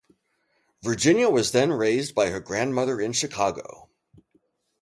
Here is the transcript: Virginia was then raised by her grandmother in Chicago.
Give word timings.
Virginia 0.81 1.29
was 1.29 1.51
then 1.51 1.71
raised 1.71 2.15
by 2.15 2.31
her 2.31 2.39
grandmother 2.39 2.99
in 2.99 3.13
Chicago. 3.13 3.87